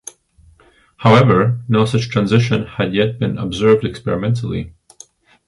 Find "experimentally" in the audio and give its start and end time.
3.85-4.73